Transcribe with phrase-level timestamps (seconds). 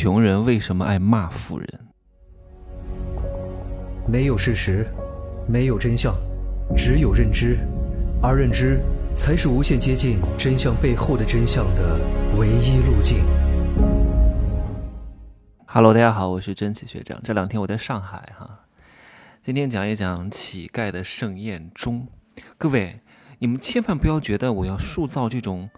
[0.00, 1.68] 穷人为什么爱骂富人？
[4.06, 4.86] 没有事实，
[5.48, 6.14] 没有真相，
[6.76, 7.58] 只有认知，
[8.22, 8.78] 而认知
[9.16, 11.98] 才是无限接近真相背后的真相的
[12.38, 13.24] 唯一路径。
[15.66, 17.20] Hello，大家好，我是真奇学长。
[17.24, 18.66] 这两天我在上海哈，
[19.42, 22.06] 今天讲一讲乞丐的盛宴中。
[22.56, 23.00] 各位，
[23.40, 25.68] 你们千万不要觉得我要塑造这种。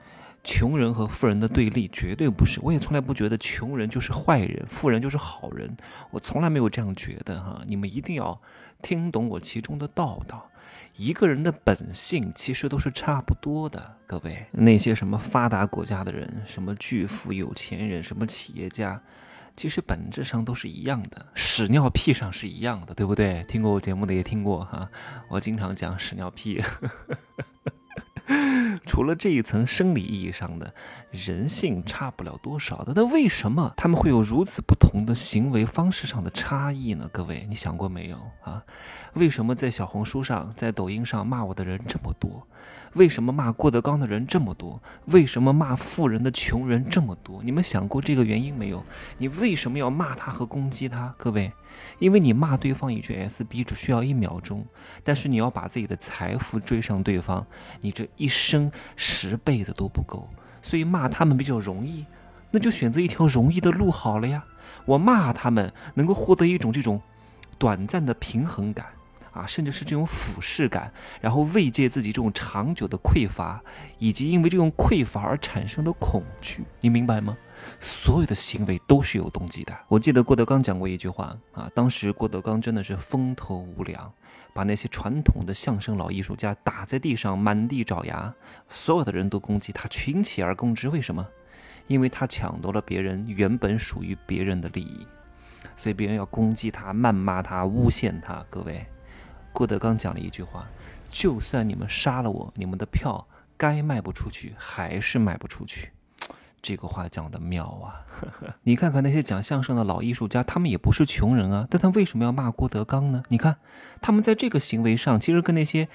[0.43, 5.77] 穷人和富人的对立绝对不是，我也从来不觉得穷人就是坏人，富人就是好人，
[6.11, 7.63] 我从来没有这样觉得哈。
[7.67, 8.41] 你们一定要
[8.83, 10.51] 听懂我其中的道道。
[10.97, 19.01] 一个人的本性其实都是差不多的，各位，那些什么发达国家的人，什么巨富有钱人，什么企业家，
[19.57, 23.45] 其实本质上都是一样的，屎尿屁上是一样的，对不对？
[23.45, 24.91] 听过我节目的也听过哈，
[25.29, 26.61] 我经常讲屎尿屁。
[28.91, 30.75] 除了这一层生理意义上的
[31.13, 37.09] 人性差不了多少的，那为什么他们会有如此不同的行为方式上的差异呢？
[37.13, 38.65] 各位，你想过没有啊？
[39.15, 42.45] 为什么在小红书上、在抖音上骂我的人这么多？
[42.95, 44.83] 为什么骂郭德纲的人这么多？
[45.07, 47.41] 为什么骂富人的穷人这么多？
[47.45, 48.83] 你们想过这个原因没有？
[49.19, 51.15] 你为什么要骂他和攻击他？
[51.17, 51.53] 各位，
[52.01, 54.67] 因为你骂对方一句 SB 只需要一秒钟，
[55.05, 57.47] 但是你要把自己的财富追上对方，
[57.81, 60.29] 你这一生十辈子都不够。
[60.63, 62.05] 所以骂他们比较容易，
[62.51, 64.45] 那就选择一条容易的路好了呀。
[64.85, 67.01] 我骂他们能够获得一种这种
[67.59, 68.87] 短暂的平衡感。
[69.33, 73.63] 啊，甚至是这种俯视感，然后慰藉自己这种长久的匮乏，
[74.01, 77.39] 以及因为这种匮乏而产生的恐惧，你明白吗？
[77.81, 79.77] 所有的行为都是有动机的。
[79.89, 84.13] 我记得郭德纲讲过一句话啊，当时郭德纲真的是风头无两，
[84.53, 88.33] 把那些传统的相声老艺术家打在地上，满地找牙，
[88.69, 90.89] 所有的人都攻击他，群起而攻之。
[90.89, 91.27] 为什么？
[91.87, 95.07] 因为他抢夺了别人原本属于别人的利益，
[95.75, 98.45] 所以别人要攻击他、谩骂他、诬陷他。
[98.49, 98.87] 各位。
[99.53, 100.65] 郭德纲讲了一句话
[101.11, 103.27] ：“就算你们杀了我，你们的票
[103.57, 105.91] 该卖不出去还是卖不出去。”
[106.63, 108.05] 这个话讲的妙啊！
[108.65, 113.23] 你看看那些讲相声的老艺术家，他们也不是穷人啊，但他为什么要骂郭德纲呢？
[113.29, 113.57] 你看，
[114.01, 115.89] 他们在这个行为上，其实跟那些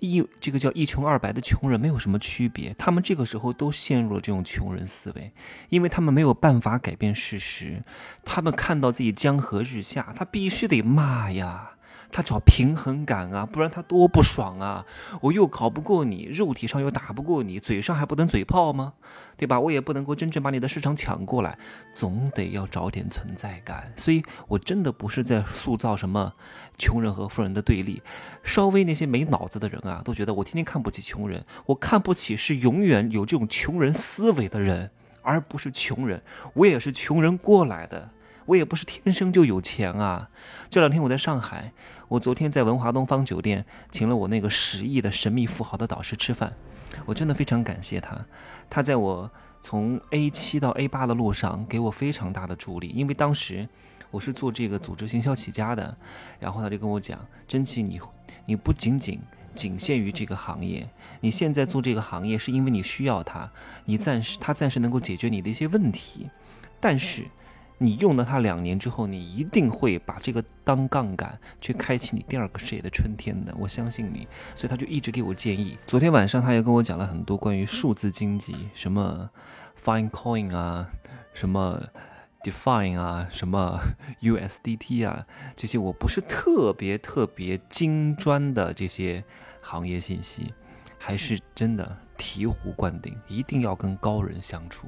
[0.00, 2.74] 一这个叫一穷二白的穷人没有什么区别。
[2.74, 5.32] 他们这个时候都陷入了这种穷人思维，
[5.68, 7.82] 因为他们没有办法改变事实，
[8.24, 11.72] 他们看到自己江河日下，他必须得骂呀。
[12.12, 14.84] 他找平衡感啊，不然他多不爽啊！
[15.20, 18.94] 我又考不过你，肉体上又打不过你，嘴上还不能嘴炮吗？
[19.36, 19.58] 对吧？
[19.58, 21.58] 我也不能够真正把你的市场抢过来，
[21.94, 23.92] 总得要找点存在感。
[23.96, 26.32] 所以我真的不是在塑造什么
[26.76, 28.02] 穷人和富人的对立。
[28.42, 34.90] 稍微那些没脑子的人啊，都觉得我天天看不起穷人，我看不起是永远有这种穷人思维的人，
[35.22, 36.22] 而不是穷人。
[36.54, 38.10] 我也是穷人过来的。
[38.50, 40.28] 我也不是天生就有钱啊！
[40.68, 41.72] 这两天我在上海，
[42.08, 46.52] 我昨天在文华东方酒店请了我那个十亿的神秘富豪的导师吃饭，
[47.06, 48.20] 我真的非常感谢他。
[48.68, 49.30] 他在我
[49.62, 53.68] 从 A 七到 A 八的路上给我非常大的助力，因为当时
[54.10, 55.96] 我是做这个组织行销起家的，
[56.40, 58.00] 然后他就跟我讲：“真奇，你
[58.46, 59.20] 你不仅仅
[59.54, 60.90] 仅限于这个行业，
[61.20, 63.48] 你现在做这个行业是因为你需要它，
[63.84, 66.28] 你暂时他暂时能够解决你的一些问题，
[66.80, 67.28] 但是。”
[67.82, 74.28] 你用了它两年之后，你一定会把这个当杠杆去开启你第二个事业的春天的，我相信你。
[74.54, 75.78] 所以他就一直给我建议。
[75.86, 79.30] 昨天晚上他也跟我讲了很多关于数字经济，什么
[79.82, 80.90] Fine Coin 啊，
[81.32, 81.82] 什么
[82.42, 83.80] Define 啊，什么
[84.20, 85.26] USDT 啊，
[85.56, 89.24] 这些我不是特别特别精专的这些
[89.62, 90.52] 行业信息，
[90.98, 94.86] 还是真的醍醐灌顶，一定要跟高人相处。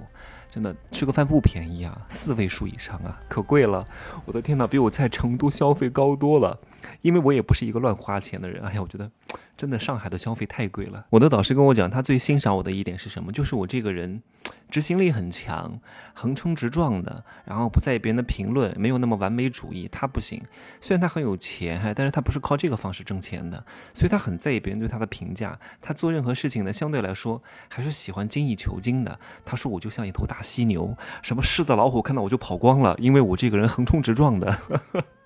[0.48, 3.82] 真的吃个饭不便宜啊，四位数以上啊，可贵了！
[4.26, 6.60] 我的天哪，比我在成都消费高多了。
[7.00, 9.10] 因为我也不是一个乱花钱的人，哎呀，我觉得
[9.56, 11.06] 真的上海的消费太贵了。
[11.08, 13.32] 我的导师跟我讲，他最欣赏我的一点是什么？
[13.32, 14.20] 就是我这个人
[14.68, 15.80] 执行力很强，
[16.12, 19.88] 横冲直撞的，然后不在意别人的评论，没有那么完美主义。
[19.90, 20.42] 他不行，
[20.82, 23.64] 虽然他很有钱，但是他不是靠这个方式挣钱的，
[23.94, 25.58] 所以他很在意别人对他的评价。
[25.80, 29.16] 他做任何事情呢，相对来说说还是喜欢精益求精的。
[29.44, 34.58] 他说我就像一头大犀牛，什么狮子老虎看到我就跑光了，因为我这个人横冲直撞的。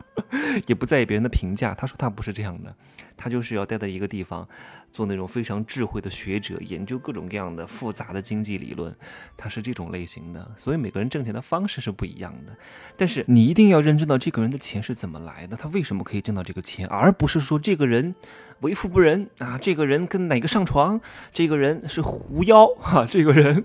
[0.67, 1.75] 也不在意别人的评价。
[1.75, 2.75] 他说他不是这样的，
[3.17, 4.47] 他就是要待在一个地方，
[4.93, 8.95] 做那种非常智慧的学者，研究各种各样的复杂的经济理论。
[9.37, 12.57] 他是这种类型的，所以每个人挣钱的方式是不一样的。
[12.97, 18.15] 但是你一定要认知到这个人的钱是怎么来的，他为什么可以挣到这个钱，而不是说这个人
[18.61, 21.01] 为富不仁啊，这个人跟哪个上床，
[21.33, 23.65] 这个人是狐妖哈，这个人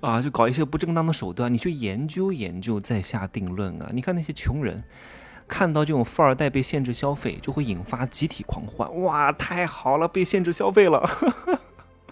[0.00, 1.52] 啊就搞一些不正当的手段。
[1.52, 3.90] 你去研究研究再下定论啊！
[3.92, 4.82] 你看那些穷人。
[5.50, 9.02] 看到这种富二代被限制消费，就会引发集体狂欢。
[9.02, 11.04] 哇，太好了，被限制消费了！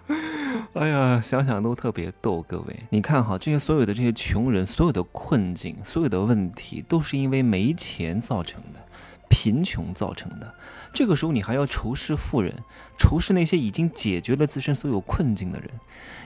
[0.74, 2.44] 哎呀，想想都特别逗。
[2.48, 8.77] 各位，你看哈，这些所有的这些穷人，所有的困境，所有的问题，都是因为没钱造成的。
[9.40, 10.52] 贫穷造成的，
[10.92, 12.52] 这个时候你还要仇视富人，
[12.98, 15.70] 仇视那些已经解决了自身所有困境的人，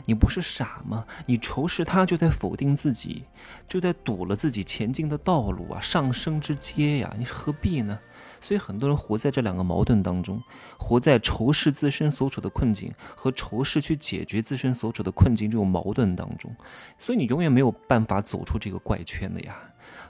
[0.07, 1.05] 你不是傻吗？
[1.27, 3.25] 你仇视他，就在否定自己，
[3.69, 7.99] 就在堵了自己前进的道路啊，上升之阶呀，你何必呢？
[8.43, 10.43] 所以很多人活在这两个矛盾当中，
[10.77, 16.53] 活在仇视自身所处的困境和仇视去解决自身所处的困境这种矛盾当中，
[16.99, 19.57] 所以你永远没有办法走出这个怪圈的呀。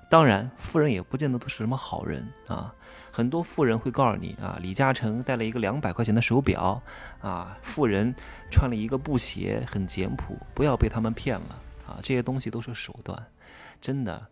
[0.08, 2.74] 当然，富人也不见得都是什么好人啊。
[3.10, 6.82] 很多富人会告诉你啊，李嘉诚戴了一个两百块钱的手表
[7.20, 8.14] 啊，富人
[8.50, 11.98] 穿了一个布鞋，很简朴，不要被他们骗了啊。
[12.02, 13.22] 这些东西都是手段，
[13.80, 14.26] 真的。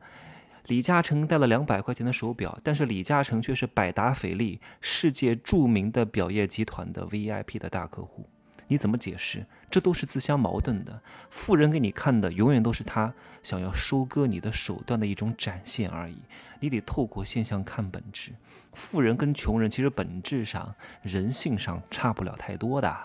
[0.66, 8.28] 李嘉诚戴了两百块钱的手表，但是李嘉诚却是百达翡丽世界著名的表业集团的 VIP 的大客户。
[8.68, 9.44] 你怎么解释？
[9.68, 11.02] 这都是自相矛盾的。
[11.28, 13.12] 富人给你看的永远都是他
[13.42, 16.18] 想要收割你的手段的一种展现而已。
[16.60, 18.30] 你得透过现象看本质。
[18.72, 20.72] 富人跟穷人其实本质上、
[21.02, 22.96] 人性上差不了太多的。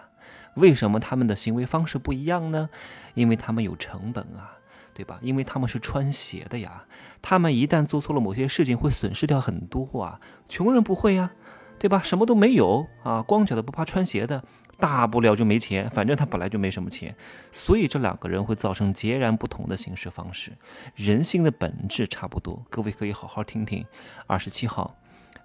[0.53, 2.69] 为什么他们的行为方式不一样呢？
[3.15, 4.57] 因为他们有成本啊，
[4.95, 5.19] 对吧？
[5.21, 6.85] 因为他们是穿鞋的呀。
[7.21, 10.19] 他们一旦做错了某些事情，会损失掉很多啊。
[10.49, 11.31] 穷人不会呀，
[11.77, 12.01] 对吧？
[12.01, 14.43] 什么都没有啊，光脚的不怕穿鞋的。
[14.77, 17.15] 大不了就没钱，反正他本来就没什么钱，
[17.49, 20.51] 所以这两个人会造成截然不同的行事方式。
[20.95, 23.85] 人性的本质差不多，各位可以好好听听。
[24.27, 24.97] 二十七号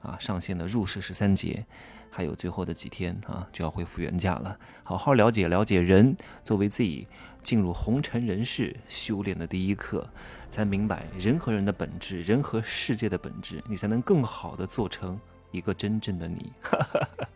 [0.02, 1.64] 啊上线的入世十三节，
[2.10, 4.58] 还有最后的几天啊就要恢复原价了。
[4.82, 6.14] 好好了解了解人，
[6.44, 7.06] 作为自己
[7.40, 10.06] 进入红尘人世修炼的第一课，
[10.50, 15.18] 才明白人和人的本质，人和世界的本质，你才能更好的做成
[15.52, 16.52] 一个真正的你。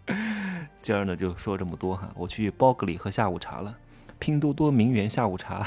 [0.82, 3.74] 今儿呢就说这么多哈，我去包个里喝下午茶了，
[4.18, 5.66] 拼多多名媛下午茶，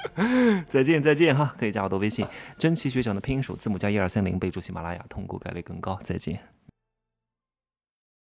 [0.68, 2.26] 再见再见哈，可以加我的微信，
[2.58, 6.38] 真奇学长的拼音首字母加一二三零，备注喜马拉雅，通过概率更高，再见。